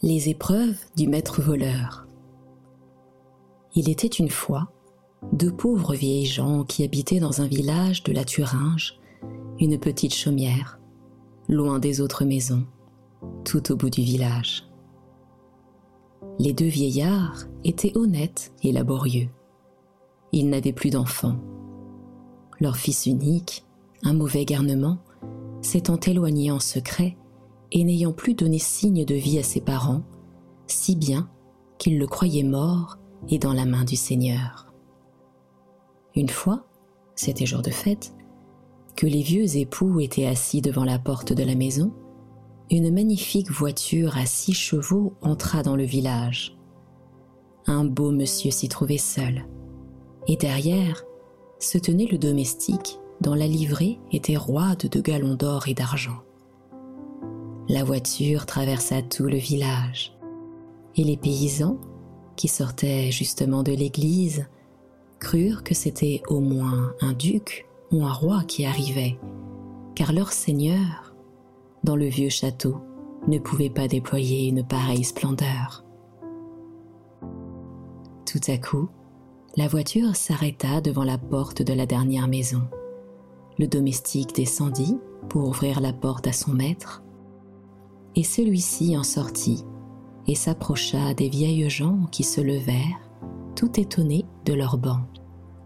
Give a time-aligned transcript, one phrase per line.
[0.00, 2.06] Les épreuves du maître voleur.
[3.74, 4.70] Il était une fois
[5.32, 9.00] deux pauvres vieilles gens qui habitaient dans un village de la Thuringe,
[9.58, 10.78] une petite chaumière,
[11.48, 12.64] loin des autres maisons,
[13.44, 14.68] tout au bout du village.
[16.38, 19.28] Les deux vieillards étaient honnêtes et laborieux.
[20.30, 21.40] Ils n'avaient plus d'enfants.
[22.60, 23.64] Leur fils unique,
[24.04, 24.98] un mauvais garnement,
[25.60, 27.16] s'étant éloigné en secret
[27.72, 30.02] et n'ayant plus donné signe de vie à ses parents,
[30.66, 31.28] si bien
[31.78, 34.72] qu'ils le croyaient mort et dans la main du Seigneur.
[36.14, 36.66] Une fois,
[37.14, 38.12] c'était jour de fête,
[38.96, 41.92] que les vieux époux étaient assis devant la porte de la maison,
[42.70, 46.58] une magnifique voiture à six chevaux entra dans le village.
[47.66, 49.46] Un beau monsieur s'y trouvait seul,
[50.26, 51.04] et derrière
[51.60, 56.22] se tenait le domestique dont la livrée était roide de galons d'or et d'argent.
[57.70, 60.16] La voiture traversa tout le village,
[60.96, 61.76] et les paysans,
[62.34, 64.46] qui sortaient justement de l'église,
[65.18, 69.18] crurent que c'était au moins un duc ou un roi qui arrivait,
[69.94, 71.14] car leur seigneur,
[71.84, 72.78] dans le vieux château,
[73.26, 75.84] ne pouvait pas déployer une pareille splendeur.
[78.24, 78.88] Tout à coup,
[79.58, 82.62] la voiture s'arrêta devant la porte de la dernière maison.
[83.58, 84.96] Le domestique descendit
[85.28, 87.02] pour ouvrir la porte à son maître,
[88.16, 89.64] et celui-ci en sortit
[90.26, 93.00] et s'approcha des vieilles gens qui se levèrent,
[93.56, 95.00] tout étonnés de leur banc.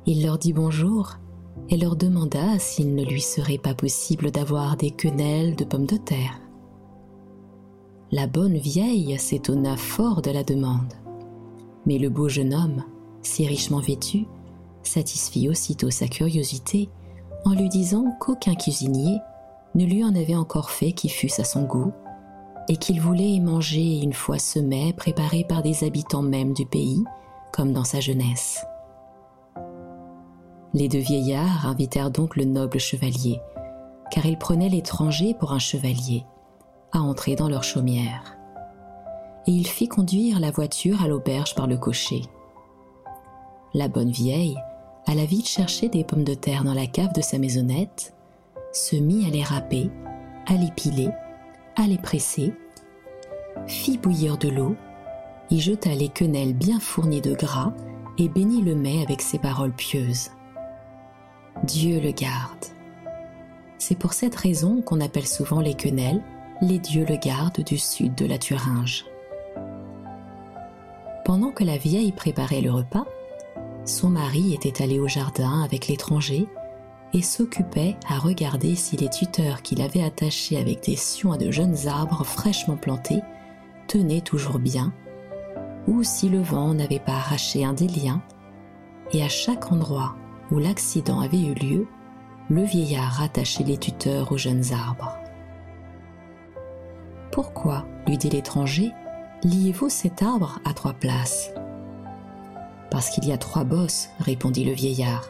[0.06, 1.18] Il leur dit bonjour
[1.68, 5.96] et leur demanda s'il ne lui serait pas possible d'avoir des quenelles de pommes de
[5.96, 6.40] terre.
[8.10, 10.92] La bonne vieille s'étonna fort de la demande,
[11.86, 12.84] mais le beau jeune homme,
[13.22, 14.26] si richement vêtu,
[14.82, 16.88] satisfit aussitôt sa curiosité
[17.44, 19.18] en lui disant qu'aucun cuisinier
[19.74, 21.92] ne lui en avait encore fait qui fût à son goût,
[22.72, 27.04] et qu'il voulait y manger une fois mets préparé par des habitants même du pays,
[27.52, 28.64] comme dans sa jeunesse.
[30.72, 33.42] Les deux vieillards invitèrent donc le noble chevalier,
[34.10, 36.24] car ils prenaient l'étranger pour un chevalier,
[36.92, 38.38] à entrer dans leur chaumière.
[39.46, 42.22] Et il fit conduire la voiture à l'auberge par le cocher.
[43.74, 44.56] La bonne vieille
[45.06, 48.14] alla vite chercher des pommes de terre dans la cave de sa maisonnette,
[48.72, 49.90] se mit à les râper,
[50.46, 51.10] à les piler,
[51.76, 52.54] à les presser,
[53.66, 54.76] fit bouillir de l'eau,
[55.50, 57.72] y jeta les quenelles bien fournies de gras
[58.18, 60.30] et bénit le mets avec ses paroles pieuses.
[61.64, 62.66] Dieu le garde.
[63.78, 66.22] C'est pour cette raison qu'on appelle souvent les quenelles
[66.60, 69.04] les dieux le garde du sud de la Thuringe.
[71.24, 73.06] Pendant que la vieille préparait le repas,
[73.84, 76.46] son mari était allé au jardin avec l'étranger
[77.12, 81.50] et s'occupait à regarder si les tuteurs qu'il avait attachés avec des sions à de
[81.50, 83.22] jeunes arbres fraîchement plantés
[83.92, 84.94] tenaient toujours bien,
[85.86, 88.22] ou si le vent n'avait pas arraché un des liens,
[89.12, 90.16] et à chaque endroit
[90.50, 91.86] où l'accident avait eu lieu,
[92.48, 95.18] le vieillard rattachait les tuteurs aux jeunes arbres.
[97.32, 98.92] Pourquoi, lui dit l'étranger,
[99.44, 101.52] liez-vous cet arbre à trois places?
[102.90, 105.28] Parce qu'il y a trois bosses, répondit le vieillard,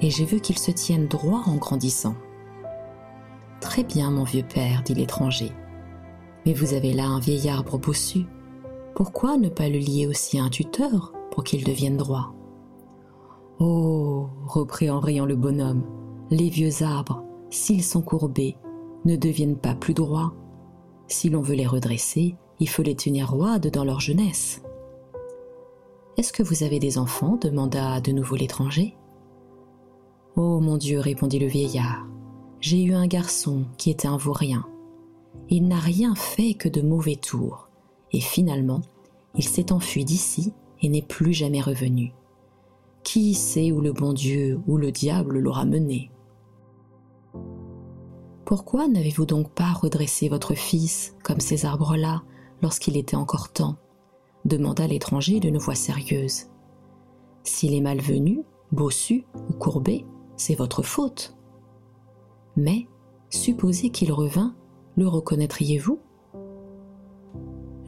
[0.00, 2.14] et j'ai vu qu'ils se tiennent droit en grandissant.
[3.60, 5.52] Très bien, mon vieux père, dit l'étranger.
[6.46, 8.24] Mais vous avez là un vieil arbre bossu.
[8.94, 12.34] Pourquoi ne pas le lier aussi à un tuteur pour qu'il devienne droit?
[13.58, 15.84] Oh, reprit en riant le bonhomme,
[16.30, 18.56] les vieux arbres, s'ils sont courbés,
[19.04, 20.34] ne deviennent pas plus droits.
[21.08, 24.62] Si l'on veut les redresser, il faut les tenir roides dans leur jeunesse.
[26.16, 27.38] Est-ce que vous avez des enfants?
[27.40, 28.96] demanda de nouveau l'étranger.
[30.36, 32.06] Oh mon Dieu, répondit le vieillard,
[32.60, 34.64] j'ai eu un garçon qui était un vaurien.
[35.48, 37.68] Il n'a rien fait que de mauvais tours,
[38.12, 38.80] et finalement,
[39.34, 42.12] il s'est enfui d'ici et n'est plus jamais revenu.
[43.02, 46.10] Qui sait où le bon Dieu ou le diable l'aura mené?
[48.44, 52.22] Pourquoi n'avez-vous donc pas redressé votre fils comme ces arbres-là
[52.62, 53.76] lorsqu'il était encore temps?
[54.44, 56.46] demanda l'étranger d'une voix sérieuse.
[57.42, 58.42] S'il est malvenu,
[58.72, 60.04] bossu ou courbé,
[60.36, 61.36] c'est votre faute.
[62.56, 62.86] Mais,
[63.28, 64.54] supposez qu'il revint,
[64.96, 65.98] le reconnaîtriez-vous?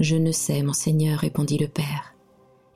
[0.01, 2.15] Je ne sais, monseigneur, répondit le père.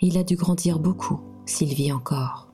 [0.01, 2.49] Il a dû grandir beaucoup, s'il vit encore.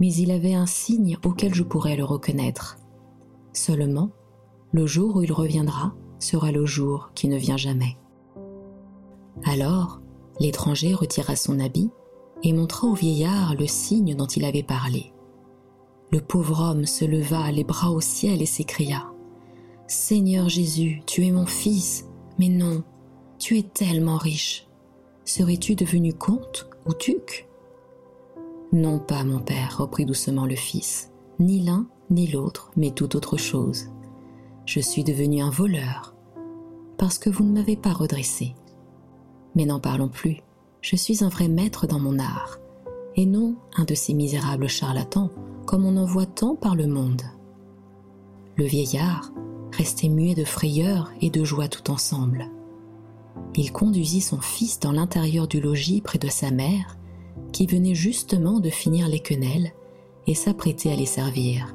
[0.00, 2.78] Mais il avait un signe auquel je pourrais le reconnaître.
[3.52, 4.10] Seulement,
[4.72, 7.98] le jour où il reviendra sera le jour qui ne vient jamais.
[9.44, 10.02] Alors,
[10.40, 11.90] L'étranger retira son habit
[12.42, 15.12] et montra au vieillard le signe dont il avait parlé.
[16.10, 19.11] Le pauvre homme se leva les bras au ciel et s'écria
[19.86, 22.06] Seigneur Jésus, tu es mon fils,
[22.38, 22.82] mais non,
[23.38, 24.68] Tu es tellement riche.
[25.24, 27.48] Serais-tu devenu comte ou duc?
[28.72, 33.36] Non pas, mon père, reprit doucement le fils, ni l'un ni l'autre, mais tout autre
[33.36, 33.86] chose.
[34.64, 36.14] Je suis devenu un voleur,
[36.98, 38.54] parce que vous ne m'avez pas redressé.
[39.56, 40.38] Mais n'en parlons plus,
[40.80, 42.60] je suis un vrai maître dans mon art,
[43.16, 45.30] et non un de ces misérables charlatans
[45.66, 47.22] comme on en voit tant par le monde.
[48.56, 49.32] Le vieillard
[49.72, 52.46] restait muet de frayeur et de joie tout ensemble.
[53.54, 56.96] Il conduisit son fils dans l'intérieur du logis près de sa mère,
[57.52, 59.72] qui venait justement de finir les quenelles
[60.26, 61.74] et s'apprêtait à les servir.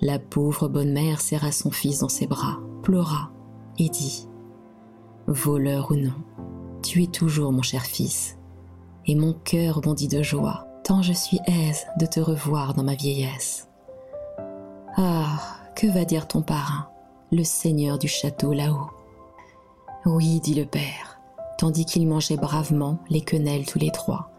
[0.00, 3.30] La pauvre bonne mère serra son fils dans ses bras, pleura
[3.78, 4.28] et dit
[5.26, 6.12] Voleur ou non,
[6.82, 8.36] tu es toujours mon cher fils,
[9.06, 12.94] et mon cœur bondit de joie, tant je suis aise de te revoir dans ma
[12.94, 13.68] vieillesse.
[14.96, 16.88] Ah, que va dire ton parrain,
[17.32, 18.90] le seigneur du château là-haut?
[20.06, 21.18] Oui, dit le père,
[21.58, 24.30] tandis qu'il mangeait bravement les quenelles tous les trois.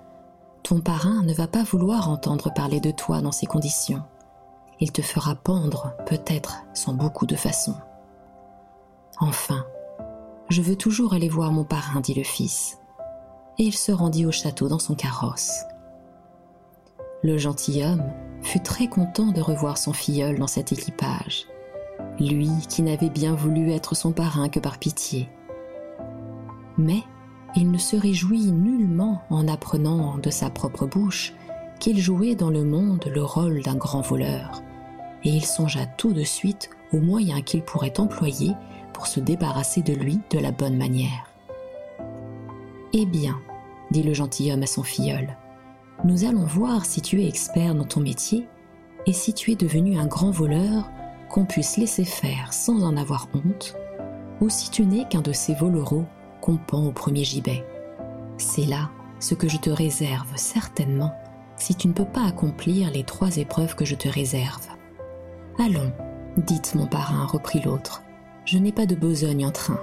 [0.64, 4.04] Ton parrain ne va pas vouloir entendre parler de toi dans ces conditions.
[4.80, 7.76] Il te fera pendre, peut-être, sans beaucoup de façons.
[9.20, 9.66] Enfin,
[10.50, 12.80] je veux toujours aller voir mon parrain, dit le fils.
[13.58, 15.64] Et il se rendit au château dans son carrosse.
[17.24, 18.04] Le gentilhomme
[18.42, 21.48] fut très content de revoir son filleul dans cet équipage,
[22.20, 25.30] lui qui n'avait bien voulu être son parrain que par pitié.
[26.78, 27.02] Mais
[27.56, 31.34] il ne se réjouit nullement en apprenant de sa propre bouche
[31.80, 34.62] qu'il jouait dans le monde le rôle d'un grand voleur,
[35.24, 38.52] et il songea tout de suite aux moyens qu'il pourrait employer
[38.94, 41.30] pour se débarrasser de lui de la bonne manière.
[42.94, 43.38] Eh bien,
[43.92, 45.36] dit le gentilhomme à son filleul,
[46.04, 48.48] nous allons voir si tu es expert dans ton métier
[49.06, 50.90] et si tu es devenu un grand voleur
[51.30, 53.76] qu'on puisse laisser faire sans en avoir honte,
[54.42, 56.06] ou si tu n'es qu'un de ces volereaux
[56.42, 57.66] qu'on pend au premier gibet.
[58.38, 58.90] C'est là
[59.20, 61.14] ce que je te réserve certainement
[61.56, 64.68] si tu ne peux pas accomplir les trois épreuves que je te réserve.
[65.58, 65.94] Allons,
[66.38, 68.04] dites mon parrain, reprit l'autre,
[68.44, 69.80] je n'ai pas de besogne en train.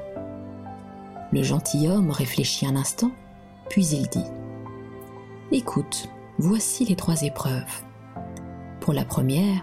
[1.33, 3.11] Le gentilhomme réfléchit un instant,
[3.71, 4.27] puis il dit
[5.55, 6.09] Écoute,
[6.39, 7.85] voici les trois épreuves.
[8.81, 9.63] Pour la première,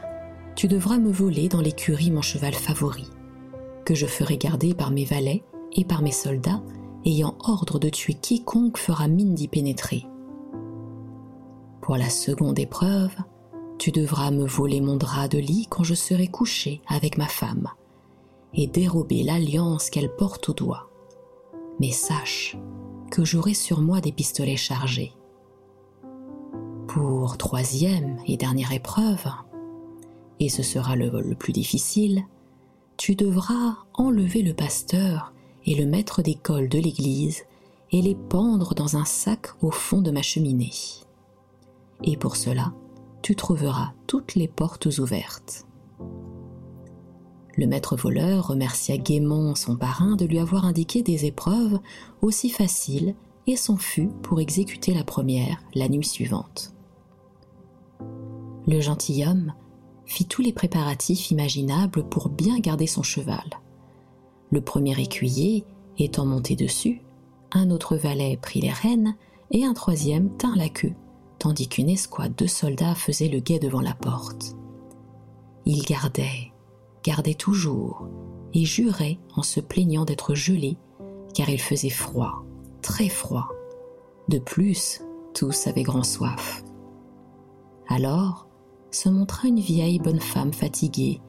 [0.55, 3.07] tu devras me voler dans l'écurie mon cheval favori,
[3.85, 5.43] que je ferai garder par mes valets
[5.73, 6.61] et par mes soldats,
[7.05, 10.05] ayant ordre de tuer quiconque fera mine d'y pénétrer.
[11.81, 13.15] Pour la seconde épreuve,
[13.79, 17.67] tu devras me voler mon drap de lit quand je serai couché avec ma femme,
[18.53, 20.91] et dérober l'alliance qu'elle porte au doigt.
[21.79, 22.57] Mais sache
[23.09, 25.13] que j'aurai sur moi des pistolets chargés.
[26.89, 29.27] Pour troisième et dernière épreuve,
[30.39, 32.23] et ce sera le vol le plus difficile,
[32.97, 35.31] tu devras enlever le pasteur
[35.67, 37.43] et le maître d'école de l'église
[37.91, 40.73] et les pendre dans un sac au fond de ma cheminée.
[42.03, 42.73] Et pour cela,
[43.21, 45.67] tu trouveras toutes les portes ouvertes.
[47.55, 51.79] Le maître voleur remercia gaiement son parrain de lui avoir indiqué des épreuves
[52.23, 53.13] aussi faciles
[53.45, 56.73] et s'en fut pour exécuter la première la nuit suivante.
[58.67, 59.53] Le gentilhomme
[60.05, 63.49] fit tous les préparatifs imaginables pour bien garder son cheval.
[64.51, 65.65] Le premier écuyer
[65.97, 67.01] étant monté dessus,
[67.51, 69.15] un autre valet prit les rênes
[69.51, 70.93] et un troisième tint la queue,
[71.37, 74.55] tandis qu'une escouade de soldats faisait le guet devant la porte.
[75.65, 76.51] Il gardait
[77.03, 78.07] gardait toujours
[78.53, 80.77] et jurait en se plaignant d'être gelé
[81.33, 82.43] car il faisait froid,
[82.81, 83.49] très froid.
[84.27, 85.01] De plus,
[85.33, 86.63] tous avaient grand soif.
[87.87, 88.48] Alors
[88.91, 91.21] se montra une vieille bonne femme fatiguée,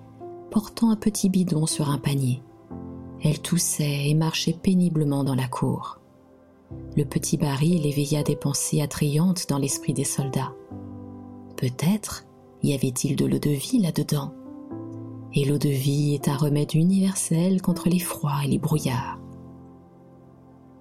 [0.51, 2.43] portant un petit bidon sur un panier.
[3.23, 6.01] Elle toussait et marchait péniblement dans la cour.
[6.97, 10.55] Le petit baril éveilla des pensées attrayantes dans l'esprit des soldats.
[11.57, 12.25] Peut-être
[12.63, 14.33] y avait-il de l'eau de vie là-dedans
[15.35, 19.19] et l'eau de vie est un remède universel contre les froids et les brouillards.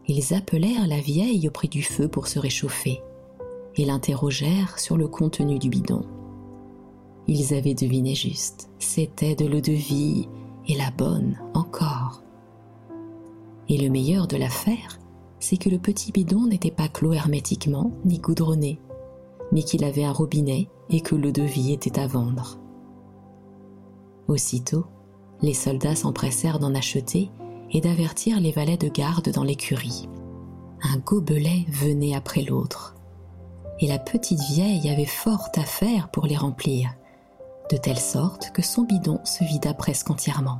[0.08, 3.02] Ils appelèrent la vieille auprès du feu pour se réchauffer
[3.76, 6.04] et l'interrogèrent sur le contenu du bidon.
[7.32, 10.28] Ils avaient deviné juste, c'était de l'eau de vie
[10.68, 12.24] et la bonne encore.
[13.68, 14.98] Et le meilleur de l'affaire,
[15.40, 18.80] c'est que le petit bidon n'était pas clos hermétiquement ni goudronné,
[19.52, 22.58] mais qu'il avait un robinet et que l'eau de vie était à vendre.
[24.28, 24.88] Aussitôt,
[25.44, 27.30] les soldats s'empressèrent d'en acheter
[27.70, 30.10] et d'avertir les valets de garde dans l'écurie.
[30.82, 32.96] Un gobelet venait après l'autre,
[33.82, 36.90] et la petite vieille avait fort à faire pour les remplir,
[37.70, 40.60] de telle sorte que son bidon se vida presque entièrement.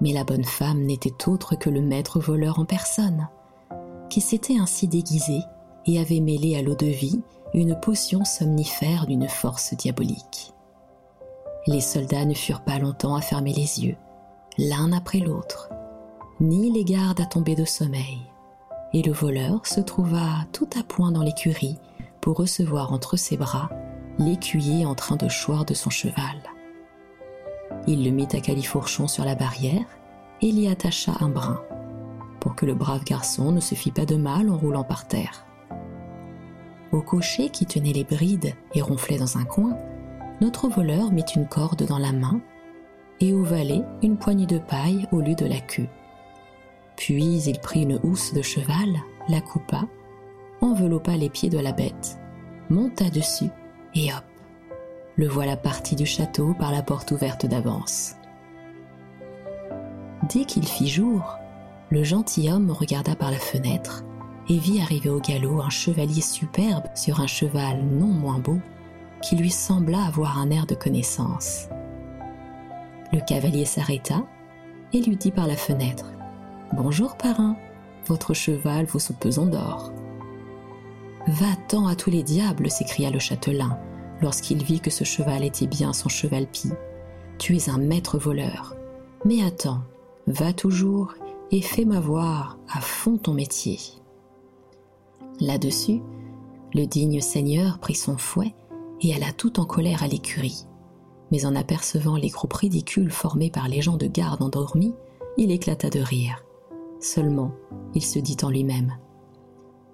[0.00, 3.28] Mais la bonne femme n'était autre que le maître voleur en personne,
[4.08, 5.40] qui s'était ainsi déguisé
[5.86, 7.20] et avait mêlé à l'eau de vie
[7.52, 10.54] une potion somnifère d'une force diabolique.
[11.66, 13.96] Les soldats ne furent pas longtemps à fermer les yeux,
[14.56, 15.70] l'un après l'autre,
[16.40, 18.20] ni les gardes à tomber de sommeil,
[18.94, 21.78] et le voleur se trouva tout à point dans l'écurie
[22.20, 23.68] pour recevoir entre ses bras
[24.18, 26.42] l'écuyer en train de choir de son cheval.
[27.86, 29.86] Il le mit à califourchon sur la barrière
[30.42, 31.60] et l'y attacha un brin,
[32.40, 35.46] pour que le brave garçon ne se fît pas de mal en roulant par terre.
[36.92, 39.76] Au cocher qui tenait les brides et ronflait dans un coin,
[40.40, 42.40] notre voleur mit une corde dans la main
[43.20, 45.88] et au valet une poignée de paille au lieu de la queue.
[46.96, 48.88] Puis il prit une housse de cheval,
[49.28, 49.86] la coupa,
[50.60, 52.18] enveloppa les pieds de la bête,
[52.68, 53.50] monta dessus
[53.94, 54.24] et hop,
[55.16, 58.14] le voilà parti du château par la porte ouverte d'avance.
[60.32, 61.38] Dès qu'il fit jour,
[61.90, 64.04] le gentilhomme regarda par la fenêtre
[64.48, 68.58] et vit arriver au galop un chevalier superbe sur un cheval non moins beau,
[69.22, 71.68] qui lui sembla avoir un air de connaissance.
[73.12, 74.22] Le cavalier s'arrêta
[74.92, 76.12] et lui dit par la fenêtre
[76.72, 77.56] Bonjour, parrain,
[78.06, 79.92] votre cheval vaut son pesant d'or.
[81.26, 83.78] Va-t'en à tous les diables s'écria le châtelain
[84.22, 86.72] lorsqu'il vit que ce cheval était bien son cheval pie.
[87.38, 88.74] Tu es un maître voleur.
[89.24, 89.82] Mais attends,
[90.26, 91.14] va toujours
[91.50, 93.78] et fais-moi voir à fond ton métier.
[95.40, 96.00] Là-dessus,
[96.74, 98.54] le digne seigneur prit son fouet
[99.00, 100.66] et alla tout en colère à l'écurie.
[101.32, 104.94] Mais en apercevant les groupes ridicules formés par les gens de garde endormis,
[105.36, 106.44] il éclata de rire.
[106.98, 107.52] Seulement,
[107.94, 108.96] il se dit en lui-même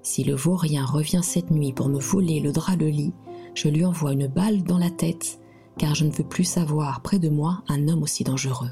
[0.06, 3.12] Si le vaurien revient cette nuit pour me voler le drap de lit,
[3.54, 5.40] je lui envoie une balle dans la tête,
[5.78, 8.70] car je ne veux plus savoir près de moi un homme aussi dangereux.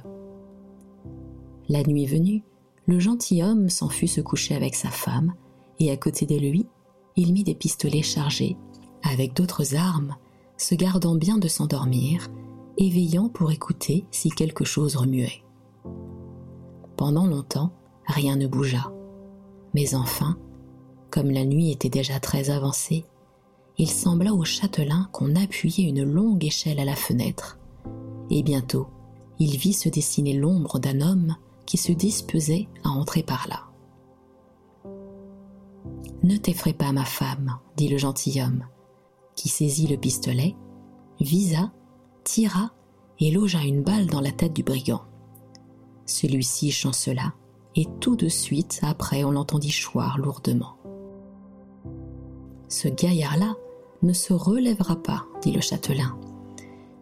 [1.69, 2.45] La nuit venue,
[2.87, 5.35] le gentilhomme s'en fut se coucher avec sa femme,
[5.81, 6.69] et à côté de lui,
[7.17, 8.57] il mit des pistolets chargés,
[9.03, 10.15] avec d'autres armes,
[10.57, 12.29] se gardant bien de s'endormir,
[12.79, 15.43] et veillant pour écouter si quelque chose remuait.
[16.97, 17.73] Pendant longtemps,
[18.07, 18.93] rien ne bougea.
[19.75, 20.39] Mais enfin,
[21.15, 23.05] comme la nuit était déjà très avancée,
[23.79, 27.57] il sembla au châtelain qu'on appuyait une longue échelle à la fenêtre,
[28.31, 28.89] et bientôt
[29.39, 33.63] il vit se dessiner l'ombre d'un homme qui se disposait à entrer par là.
[36.25, 38.67] Ne t'effraie pas, ma femme, dit le gentilhomme,
[39.37, 40.57] qui saisit le pistolet,
[41.21, 41.71] visa,
[42.25, 42.73] tira
[43.21, 45.03] et logea une balle dans la tête du brigand.
[46.07, 47.35] Celui-ci chancela,
[47.77, 50.75] et tout de suite après on l'entendit choir lourdement.
[52.75, 53.55] Ce gaillard-là
[54.03, 56.19] ne se relèvera pas, dit le châtelain.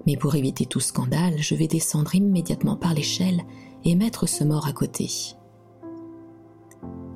[0.07, 3.43] Mais pour éviter tout scandale, je vais descendre immédiatement par l'échelle
[3.83, 5.09] et mettre ce mort à côté.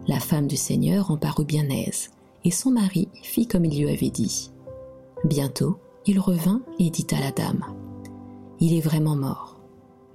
[0.06, 2.12] La femme du seigneur en parut bien aise,
[2.44, 4.50] et son mari fit comme il lui avait dit.
[5.24, 7.62] Bientôt, il revint et dit à la dame
[8.58, 9.60] Il est vraiment mort,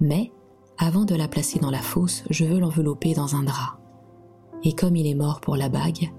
[0.00, 0.32] mais
[0.78, 3.78] avant de la placer dans la fosse, je veux l'envelopper dans un drap.
[4.64, 6.12] Et comme il est mort pour la bague,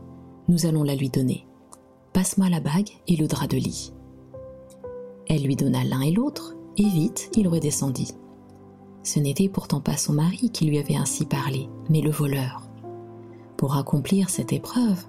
[0.48, 1.46] nous allons la lui donner.
[2.14, 3.92] Passe-moi la bague et le drap de lit.
[5.28, 8.14] Elle lui donna l'un et l'autre, et vite il redescendit.
[9.04, 12.70] Ce n'était pourtant pas son mari qui lui avait ainsi parlé, mais le voleur.
[13.58, 15.04] Pour accomplir cette épreuve,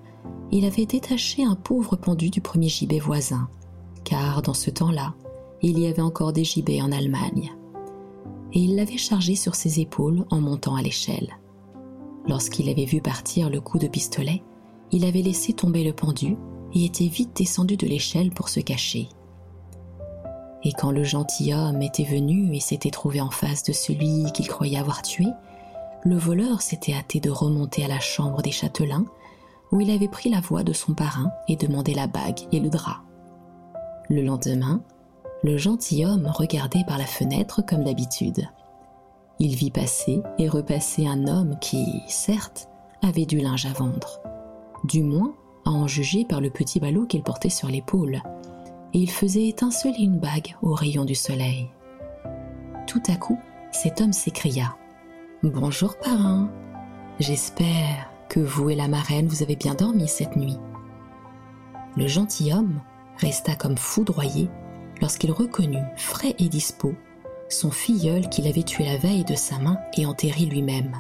[0.51, 3.49] il avait détaché un pauvre pendu du premier gibet voisin,
[4.05, 5.15] car dans ce temps-là,
[5.63, 7.53] il y avait encore des gibets en Allemagne.
[8.53, 11.39] Et il l'avait chargé sur ses épaules en montant à l'échelle.
[12.29, 14.43] Lorsqu'il avait vu partir le coup de pistolet,
[14.91, 16.37] il avait laissé tomber le pendu
[16.75, 19.09] et était vite descendu de l'échelle pour se cacher.
[20.63, 24.79] Et quand le gentilhomme était venu et s'était trouvé en face de celui qu'il croyait
[24.79, 25.27] avoir tué,
[26.03, 29.07] le voleur s'était hâté de remonter à la chambre des châtelains,
[29.73, 32.71] où il avait pris la voix de son parrain et demandé la bague et le
[32.71, 33.03] drap.
[34.09, 34.83] Le lendemain,
[35.43, 38.49] le gentilhomme regardait par la fenêtre comme d'habitude.
[39.39, 42.69] Il vit passer et repasser un homme qui, certes,
[43.03, 44.21] avait du linge à vendre,
[44.85, 48.23] du moins à en juger par le petit ballot qu'il portait sur l'épaule,
[48.93, 51.71] et il faisait étinceler une bague au rayon du soleil.
[52.87, 53.39] Tout à coup,
[53.73, 54.77] cet homme s'écria
[55.43, 56.51] Bonjour parrain.
[57.19, 60.59] J'espère que vous et la marraine vous avez bien dormi cette nuit.
[61.97, 62.81] Le gentilhomme
[63.19, 64.49] resta comme foudroyé
[65.01, 66.95] lorsqu'il reconnut, frais et dispos,
[67.49, 70.97] son filleul qu'il avait tué la veille de sa main et enterré lui-même.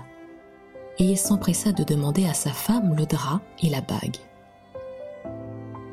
[0.98, 4.18] Et il s'empressa de demander à sa femme le drap et la bague.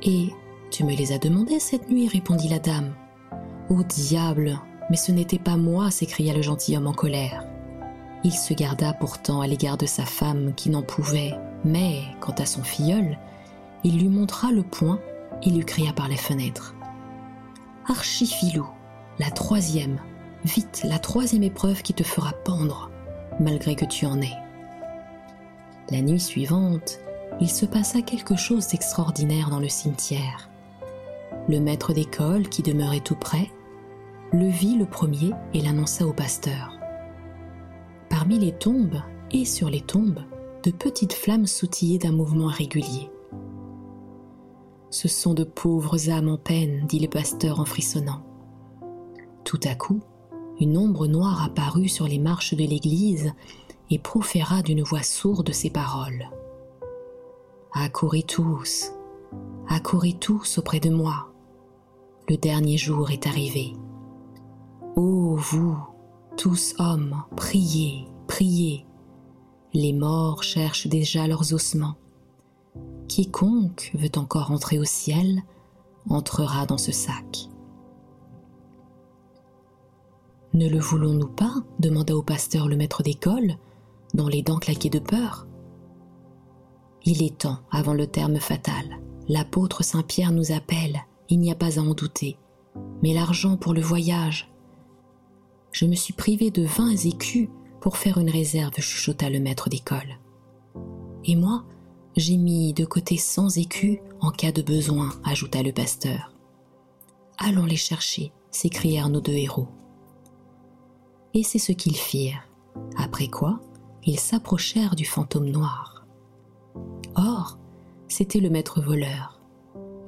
[0.04, 0.30] Et
[0.72, 2.94] tu me les as demandés cette nuit, répondit la dame.
[3.70, 7.46] Ô diable, mais ce n'était pas moi, s'écria le gentilhomme en colère.
[8.24, 12.46] Il se garda pourtant à l'égard de sa femme qui n'en pouvait, mais quant à
[12.46, 13.18] son filleul,
[13.84, 15.00] il lui montra le poing
[15.44, 16.76] et lui cria par les fenêtres.
[17.88, 18.68] Archifilou,
[19.20, 20.00] la troisième,
[20.44, 22.92] vite, la troisième épreuve qui te fera pendre,
[23.40, 24.38] malgré que tu en aies.
[25.90, 27.00] La nuit suivante,
[27.40, 30.50] il se passa quelque chose d'extraordinaire dans le cimetière.
[31.48, 33.52] Le maître d'école, qui demeurait tout près,
[34.34, 36.78] le vit le premier et l'annonça au pasteur.
[38.10, 40.20] Parmi les tombes et sur les tombes,
[40.64, 43.10] de petites flammes sautillaient d'un mouvement régulier.
[44.90, 48.22] Ce sont de pauvres âmes en peine, dit le pasteur en frissonnant.
[49.44, 50.02] Tout à coup,
[50.60, 53.34] une ombre noire apparut sur les marches de l'église
[53.90, 56.30] et proféra d'une voix sourde ces paroles.
[57.74, 58.92] Accourez tous,
[59.70, 61.32] accourez tous auprès de moi.
[62.28, 63.74] Le dernier jour est arrivé.
[64.98, 65.78] Ô vous,
[66.36, 68.86] tous hommes, priez, priez.
[69.74, 71.96] Les morts cherchent déjà leurs ossements.
[73.08, 75.42] Quiconque veut encore entrer au ciel
[76.10, 77.48] entrera dans ce sac.
[80.54, 81.54] Ne le voulons-nous pas?
[81.80, 83.56] demanda au pasteur le maître d'école,
[84.14, 85.48] dont les dents claquaient de peur.
[87.04, 89.00] Il est temps, avant le terme fatal.
[89.28, 92.38] L'apôtre Saint Pierre nous appelle, il n'y a pas à en douter.
[93.02, 94.52] Mais l'argent pour le voyage.
[95.72, 100.20] Je me suis privé de vingt écus pour faire une réserve, chuchota le maître d'école.
[101.26, 101.66] Et moi,
[102.16, 106.34] j'ai mis de côté cent écus en cas de besoin, ajouta le pasteur.
[107.38, 109.70] Allons les chercher, s'écrièrent nos deux héros.
[111.34, 112.48] Et c'est ce qu'ils firent,
[112.98, 113.62] après quoi
[114.04, 116.01] ils s'approchèrent du fantôme noir.
[117.16, 117.58] Or,
[118.08, 119.40] c'était le maître voleur.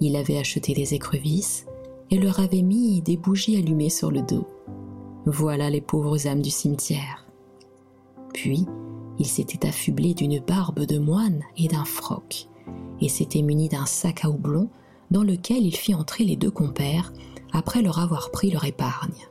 [0.02, 1.66] Il avait acheté des écrevisses
[2.12, 4.48] et leur avait mis des bougies allumées sur le dos.
[5.26, 7.26] Voilà les pauvres âmes du cimetière.
[8.34, 8.66] Puis,
[9.20, 12.48] il s'était affublé d'une barbe de moine et d'un froc,
[13.00, 14.70] et s'était muni d'un sac à houblon
[15.12, 17.14] dans lequel il fit entrer les deux compères
[17.52, 19.28] après leur avoir pris leur épargne.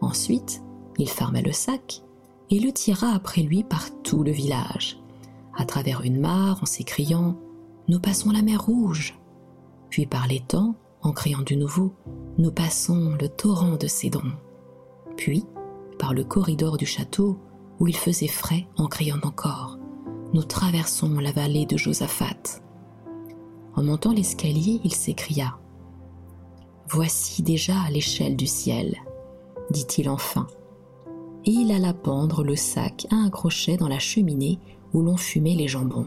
[0.00, 0.62] Ensuite,
[0.98, 2.02] il ferma le sac
[2.50, 5.01] et le tira après lui par tout le village,
[5.54, 7.36] à travers une mare en s'écriant
[7.88, 9.18] Nous passons la mer Rouge.
[9.90, 11.92] Puis par l'étang, en criant du nouveau
[12.38, 14.32] Nous passons le torrent de Cédron.
[15.16, 15.44] Puis,
[15.98, 17.38] par le corridor du château,
[17.78, 19.78] où il faisait frais en criant encore
[20.32, 22.60] Nous traversons la vallée de Josaphat.
[23.74, 25.58] En montant l'escalier, il s'écria
[26.88, 28.96] Voici déjà l'échelle du ciel,
[29.70, 30.46] dit-il enfin,
[31.44, 34.58] et il alla pendre le sac à un crochet dans la cheminée
[34.92, 36.06] où l'on fumait les jambons.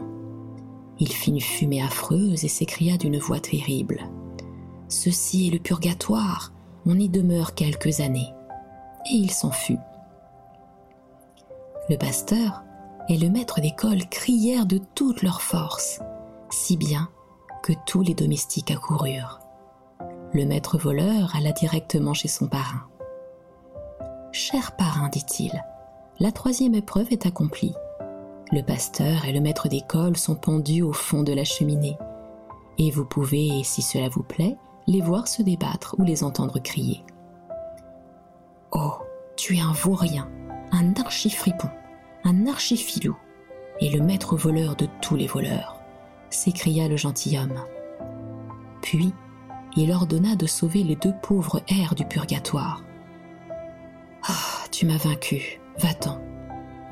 [0.98, 4.08] Il fit une fumée affreuse et s'écria d'une voix terrible.
[4.88, 6.52] Ceci est le purgatoire,
[6.86, 8.32] on y demeure quelques années.
[9.10, 9.78] Et il s'en fut.
[11.88, 12.62] Le pasteur
[13.08, 16.00] et le maître d'école crièrent de toute leur force,
[16.50, 17.08] si bien
[17.62, 19.40] que tous les domestiques accoururent.
[20.32, 22.86] Le maître voleur alla directement chez son parrain.
[24.32, 25.52] Cher parrain, dit-il,
[26.18, 27.74] la troisième épreuve est accomplie.
[28.52, 31.98] Le pasteur et le maître d'école sont pendus au fond de la cheminée,
[32.78, 34.56] et vous pouvez, si cela vous plaît,
[34.86, 37.04] les voir se débattre ou les entendre crier.
[38.70, 38.94] Oh,
[39.36, 40.30] tu es un vaurien,
[40.70, 41.68] un archifripon,
[42.22, 43.16] un archifilou,
[43.80, 45.80] et le maître voleur de tous les voleurs,
[46.30, 47.64] s'écria le gentilhomme.
[48.80, 49.12] Puis,
[49.76, 52.84] il ordonna de sauver les deux pauvres airs du purgatoire.
[54.22, 56.20] Ah, tu m'as vaincu, va-t'en.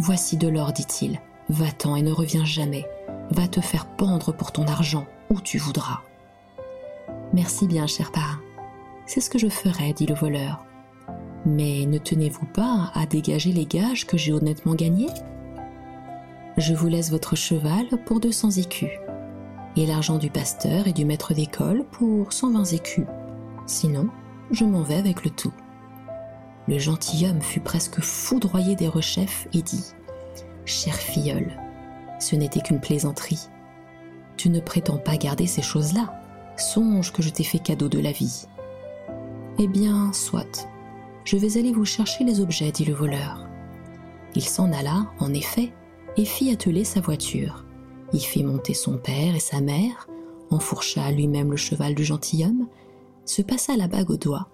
[0.00, 2.86] Voici de l'or, dit-il, va-t'en et ne reviens jamais.
[3.30, 6.00] Va te faire pendre pour ton argent, où tu voudras.
[7.32, 8.40] Merci bien, cher parrain.
[9.06, 10.64] C'est ce que je ferai, dit le voleur.
[11.46, 15.10] Mais ne tenez-vous pas à dégager les gages que j'ai honnêtement gagnés?
[16.56, 18.90] Je vous laisse votre cheval pour 200 écus,
[19.76, 23.06] et l'argent du pasteur et du maître d'école pour 120 écus.
[23.66, 24.08] Sinon,
[24.50, 25.52] je m'en vais avec le tout.
[26.68, 29.84] Le gentilhomme fut presque foudroyé des rechefs et dit
[30.64, 31.60] Cher filleul,
[32.18, 33.48] ce n'était qu'une plaisanterie.
[34.36, 36.20] Tu ne prétends pas garder ces choses-là.
[36.56, 38.46] Songe que je t'ai fait cadeau de la vie.
[39.58, 40.68] Eh bien, soit.
[41.24, 43.46] Je vais aller vous chercher les objets, dit le voleur.
[44.34, 45.72] Il s'en alla, en effet,
[46.16, 47.64] et fit atteler sa voiture.
[48.12, 50.08] Il fit monter son père et sa mère,
[50.50, 52.68] enfourcha lui-même le cheval du gentilhomme,
[53.24, 54.48] se passa la bague au doigt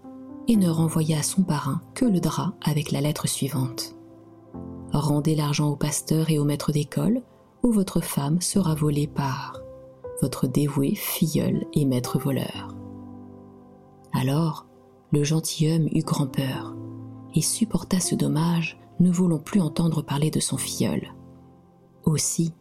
[0.49, 3.94] et ne renvoya à son parrain que le drap avec la lettre suivante.
[4.92, 7.22] Rendez l'argent au pasteur et au maître d'école,
[7.62, 9.61] ou votre femme sera volée par
[10.20, 12.74] votre dévoué filleul et maître voleur.
[14.12, 14.66] Alors,
[15.12, 16.74] le gentilhomme eut grand peur,
[17.35, 21.14] et supporta ce dommage ne voulant plus entendre parler de son filleul.
[22.05, 22.53] Aussi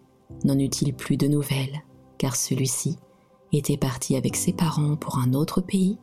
[0.44, 1.84] n'en eut-il plus de nouvelles,
[2.18, 2.98] car celui-ci
[3.52, 5.98] était parti avec ses parents pour un autre pays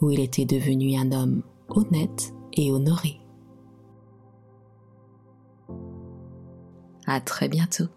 [0.00, 3.20] où il était devenu un homme honnête et honoré.
[7.08, 7.88] À très bientôt.